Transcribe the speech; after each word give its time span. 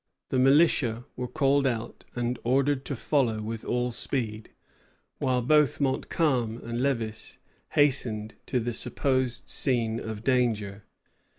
The 0.29 0.39
militia 0.39 1.05
were 1.15 1.27
called 1.27 1.67
out 1.67 2.05
and 2.15 2.39
ordered 2.43 2.85
to 2.85 2.95
follow 2.95 3.39
with 3.43 3.63
all 3.63 3.91
speed, 3.91 4.49
while 5.19 5.43
both 5.43 5.79
Montcalm 5.79 6.57
and 6.63 6.79
Lévis 6.79 7.37
hastened 7.73 8.33
to 8.47 8.59
the 8.59 8.73
supposed 8.73 9.47
scene 9.47 9.99
of 9.99 10.23
danger. 10.23 10.85